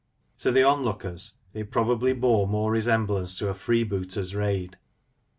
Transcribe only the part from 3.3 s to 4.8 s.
to a freebooters' raid.